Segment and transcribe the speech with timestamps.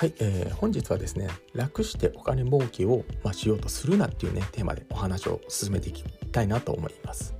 [0.00, 7.34] はい、えー、本日はですね楽してお金儲けを、まあ、しようとするなっていうねテーマでお話を進めていきたいなと思います。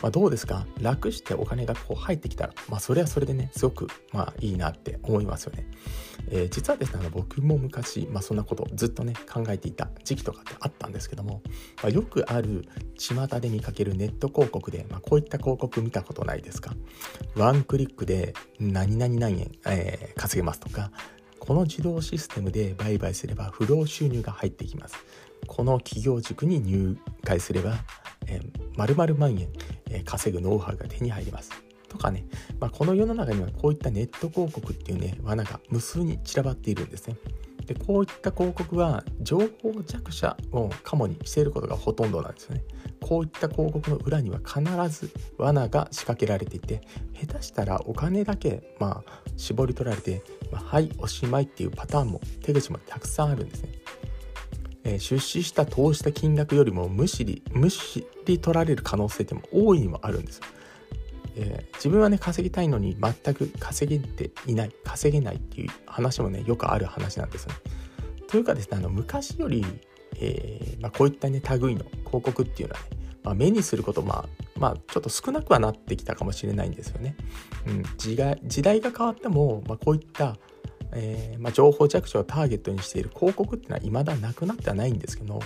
[0.00, 0.66] まあ、どうですか？
[0.80, 5.66] 楽してお金がこう入ってきたら、まあ、それはそれでねすごくまあいいなって思いますよね。
[6.30, 11.42] えー、実はですねあの僕も昔、まあ、そんなことずっとね考えていた時期とかってあったんですけども、
[11.82, 12.64] まあ、よくある
[12.96, 16.72] 巷で見かけるネット広告で、まあ、こういった広告見たことないですか？
[17.36, 20.90] ワンクリックで何々何円、えー、稼げますとか
[21.40, 24.96] この自動システムで売買すれば不労収入が入ってきます。
[25.46, 27.76] この企業塾に入会すれば、
[28.26, 28.42] えー、
[28.76, 29.48] 丸々万円、
[29.90, 31.50] えー、稼ぐノウハウが手に入ります。
[31.88, 32.26] とかね、
[32.60, 37.16] まあ、この世の中にはこういったネット広告っていうね罠が無数に散らばっているんですね。
[37.68, 42.64] でこういった広告は情報弱者をカモにしていることがほとんどなんですよね。
[43.00, 46.80] こういった広告の裏には必ず罠が仕掛けられていて
[47.14, 53.68] 下手したらお金だけまあ絞り取られて、まあ、はいおしまいっていうパターンも手口もたくさんあるんですね、
[54.84, 60.44] えー、出資した投資した金額よりもむしりむしり取られる可能性っても大いにもあるんですよ。
[61.40, 67.54] えー、自分はね稼ぎたいのに全く稼げていない稼げないっていう話もねよくある話なんですね。
[68.26, 69.64] というかですねあの昔より、
[70.20, 72.86] えーまあ、こういったね類の広告っていうのはね、
[73.22, 77.16] まあ、目にすることまあまあちょっと少なくはなってきたかもしれないんですよね。
[77.66, 80.36] うん、時代時代が変わっても、まあ、こういった
[80.92, 85.38] えーまあ、情報着手をターゲットにしている広告っていうのは未だなくなってはないんですけど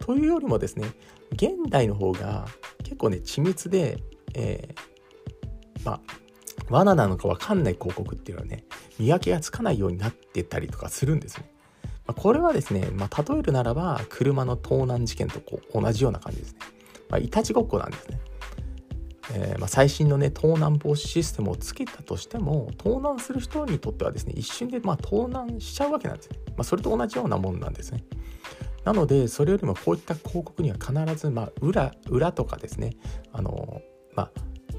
[0.00, 0.88] というよりもですね
[1.32, 2.46] 現代の方が
[2.82, 4.02] 結構ね緻密で、
[4.34, 4.97] えー、
[5.84, 6.00] まあ
[6.70, 8.64] 罠なのか分かんない広告っていうのはね
[8.98, 11.50] 見分けがつかないようになってたりとかするんですね。
[12.06, 16.58] まあ、これはですね、まあ、例えるならば車の盗難事件とこう同じような感じですね。
[17.10, 18.20] まあ、いたちごっこなんですね。
[19.30, 28.04] えー、ま、最新のね盗難防止システムをつけたとしても盗難する人にとってはですね一瞬でま盗難しちゃうわけなんですね、ま、それと同じようなもんなんですね
[28.84, 32.96] なのでそれよりもこういった広告には必ずま裏裏とかですね
[33.32, 33.82] あの
[34.14, 34.30] まあ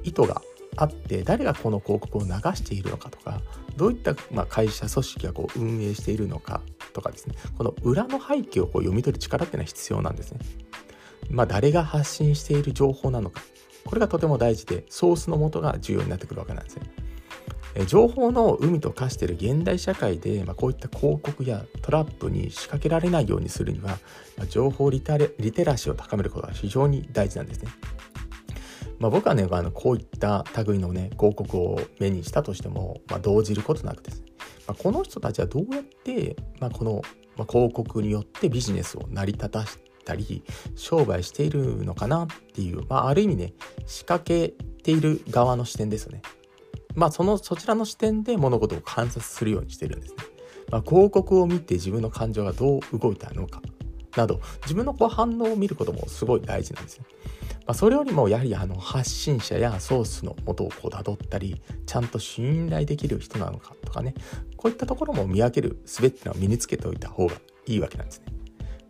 [0.03, 0.41] 意図が
[0.81, 3.41] あって誰がこの広告を流しているのかとか
[3.75, 6.61] どういった、ま、会社組織がこう運営しているのか
[6.93, 10.39] とかですねこの裏の背景をこう読み取る力っていうのは必要なんですね。
[11.29, 13.41] まあ、誰が発信している情報なのか
[13.85, 16.83] これがとても大事でソースの元が重要になってくるわけなんですね。
[17.85, 23.99] 情報の海と化している現代社会で、まあ、こういった広告やトラップに仕掛けられないようにするには、
[24.37, 27.69] まあ、情報リテラシーを高めることが非常に大事なんですね。
[28.99, 34.27] まあ、僕はね、あのこういった類のね広告を目にしたとしても、まあ、動じることなくですね、
[34.67, 37.01] まあ、この人たちはどうやって、まあ、この、
[37.37, 40.43] まあ、広告によってビジネスを成り立たしたり
[40.75, 43.53] 商売しているのかなっていう、まあ、ある意味ね
[43.85, 46.21] 仕掛けている側の視点ですよね。
[46.95, 50.17] まあそのそちらの視点で物事を観察するようにしてるんですね。
[50.71, 53.61] まあ、広告を見て自分の感情がどう動いたのか
[54.15, 57.05] など自分のこう反応を見ることもすごい大事なんですね。
[57.69, 64.15] まあ、それよりもやはりあの発信者やソースの元をこう辿ったりちゃんと信頼できる人なのかとかね
[64.57, 67.35] こういったところも見分ける術っていうのは身につけておいた方が
[67.67, 68.33] いいわけなんですね。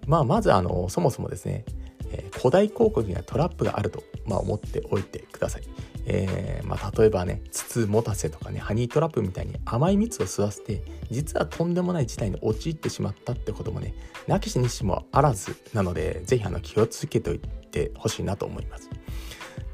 [0.08, 1.66] まあ、まずあのそもそもですね、
[2.14, 5.64] えー、古代広告にはトラップがあると、まあ、思っておいてください。
[6.12, 13.94] えー、まあ、例えばね筒持たせとかねハニートラップみたいに甘い蜜を吸わせて実はとんでもない事態に陥ってしまったってこともね
[14.28, 18.90] なきしにしもあらずなので是非あの気をつけておいてほしいなと思います。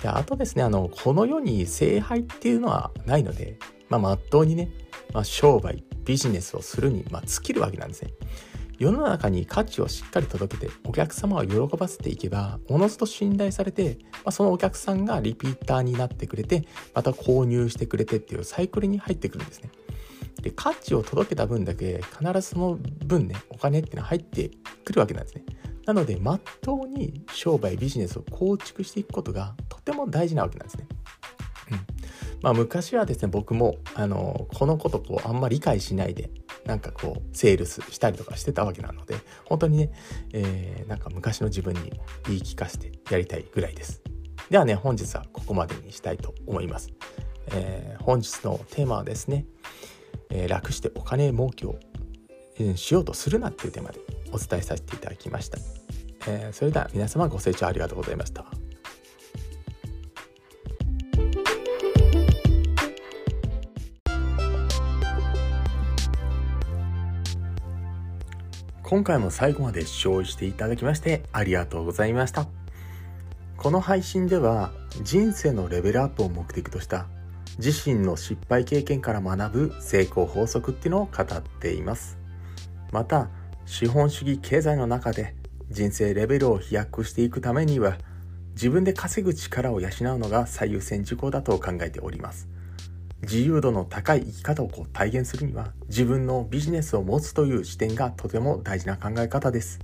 [0.02, 3.58] であとですねあのこの世に聖杯っていうのはないので
[3.90, 4.70] まあ、っとうにね、
[5.14, 8.12] まあ、商売ビジネスをするに、まあ、尽きるわけなんですね。
[8.78, 19.70] 世の中に価値をしっかり届けてお客様を喜ばせていけばおのずと信頼されて、まあ、そのお客さんがリピーターになってくれてまた購入してくれてっていうサイクルに入ってくるんですね。
[20.42, 24.52] で価値を届けた分だけ必ずその分ねお金っていうのは入って
[24.84, 25.44] くるわけなんですね。
[25.86, 30.88] なのでまっとうに商売ビジネスを構築していくことがとても大事なわけなんですね。
[31.72, 31.80] うん
[32.42, 36.30] まあ、昔はですね僕もあのこのことこうあんまり理解しないで
[36.66, 39.16] なんかこうセールスしたりとかしてたわけなので
[39.46, 39.92] 本当にね、
[40.34, 41.94] えー、なんか昔の自分に
[42.28, 44.02] 言い聞かせてやりたいぐらいです。
[44.50, 46.90] ではね本日はここまでにしたいと思います、
[47.48, 49.46] えー、本日のテーマはですね、
[50.30, 51.80] えー、楽してお金儲けを
[52.76, 54.00] しようとするなっていうテーマで
[54.32, 55.58] お伝えさせていただきました、
[56.28, 58.46] えそれでは皆様ご清聴ありがとうございました。
[68.88, 72.48] 今回も最後まで視聴していただきましてありがとうございました。
[73.58, 77.08] この配信では人生のレベルアップを目的とした
[77.58, 82.20] 自身の失敗経験から学ぶ成功法則っていうのを語っています。
[82.92, 83.30] また
[83.66, 85.34] 資本主義経済の中で
[85.72, 87.98] 人生レベルを飛躍していくためには
[88.52, 92.48] 自分で稼ぐ力を養うのが最優先事項だと考えております
[93.22, 99.80] 自由度の高い生き方をこう体現するには自分のビジネスを持つという視点がとても大事な考え方です。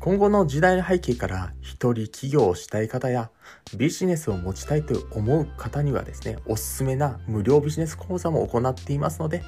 [0.00, 3.30] 今後の時代の背景から一人起業をしたい方や
[3.76, 9.42] ビジネスを持ちたいと思う方にはですねおすすめな無料ビジネス講座も行っていますので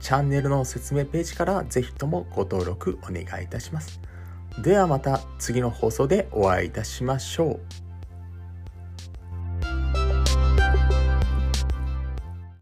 [0.00, 4.00] チャンネルの説明ページからぜひともご登録お願いいたします。
[4.62, 7.83] ではまた次の放送でお会いいたしましょう。